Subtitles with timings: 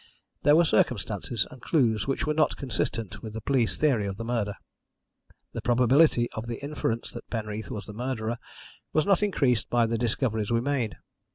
[0.41, 4.25] There were circumstances and clues which were not consistent with the police theory of the
[4.25, 4.55] murder.
[5.53, 8.39] The probability of the inference that Penreath was the murderer
[8.93, 10.95] was not increased by the discoveries we made.